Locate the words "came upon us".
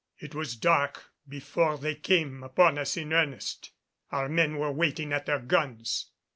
1.93-2.97